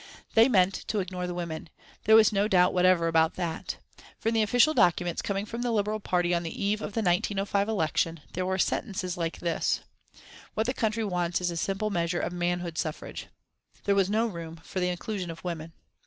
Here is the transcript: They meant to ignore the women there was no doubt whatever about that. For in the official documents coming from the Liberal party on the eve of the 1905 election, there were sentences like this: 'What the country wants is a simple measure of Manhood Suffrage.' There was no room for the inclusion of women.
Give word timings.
They 0.33 0.49
meant 0.49 0.73
to 0.87 0.97
ignore 0.99 1.27
the 1.27 1.35
women 1.35 1.69
there 2.05 2.15
was 2.15 2.33
no 2.33 2.47
doubt 2.47 2.73
whatever 2.73 3.07
about 3.07 3.35
that. 3.35 3.77
For 4.17 4.29
in 4.29 4.33
the 4.33 4.41
official 4.41 4.73
documents 4.73 5.21
coming 5.21 5.45
from 5.45 5.61
the 5.61 5.69
Liberal 5.69 5.99
party 5.99 6.33
on 6.33 6.41
the 6.41 6.49
eve 6.49 6.81
of 6.81 6.93
the 6.93 7.03
1905 7.03 7.69
election, 7.69 8.21
there 8.33 8.43
were 8.43 8.57
sentences 8.57 9.15
like 9.15 9.37
this: 9.41 9.81
'What 10.55 10.65
the 10.65 10.73
country 10.73 11.03
wants 11.05 11.39
is 11.39 11.51
a 11.51 11.55
simple 11.55 11.91
measure 11.91 12.19
of 12.19 12.33
Manhood 12.33 12.79
Suffrage.' 12.79 13.27
There 13.83 13.93
was 13.93 14.09
no 14.09 14.25
room 14.25 14.55
for 14.63 14.79
the 14.79 14.89
inclusion 14.89 15.29
of 15.29 15.43
women. 15.43 15.71